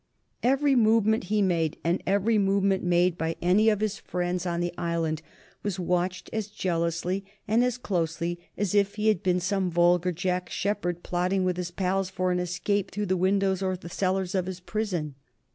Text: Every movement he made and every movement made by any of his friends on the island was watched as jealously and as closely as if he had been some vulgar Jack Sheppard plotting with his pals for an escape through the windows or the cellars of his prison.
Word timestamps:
Every 0.41 0.73
movement 0.75 1.25
he 1.25 1.43
made 1.43 1.77
and 1.83 2.01
every 2.07 2.39
movement 2.39 2.83
made 2.83 3.19
by 3.19 3.35
any 3.39 3.69
of 3.69 3.81
his 3.81 3.99
friends 3.99 4.47
on 4.47 4.59
the 4.59 4.73
island 4.75 5.21
was 5.61 5.77
watched 5.79 6.27
as 6.33 6.47
jealously 6.47 7.23
and 7.47 7.63
as 7.63 7.77
closely 7.77 8.39
as 8.57 8.73
if 8.73 8.95
he 8.95 9.09
had 9.09 9.21
been 9.21 9.39
some 9.39 9.69
vulgar 9.69 10.11
Jack 10.11 10.49
Sheppard 10.49 11.03
plotting 11.03 11.43
with 11.43 11.55
his 11.57 11.69
pals 11.69 12.09
for 12.09 12.31
an 12.31 12.39
escape 12.39 12.89
through 12.89 13.05
the 13.05 13.15
windows 13.15 13.61
or 13.61 13.77
the 13.77 13.89
cellars 13.89 14.33
of 14.33 14.47
his 14.47 14.59
prison. 14.59 15.13